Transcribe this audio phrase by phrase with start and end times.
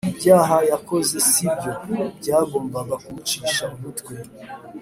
[0.11, 1.71] ibyaha yakoze sibyo
[2.19, 4.13] byagombaga ku mucisha umutwe